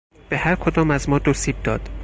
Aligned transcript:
به 0.29 0.37
هر 0.37 0.55
کدام 0.55 0.91
از 0.91 1.09
ما 1.09 1.19
دو 1.19 1.33
سیب 1.33 1.63
داد. 1.63 1.89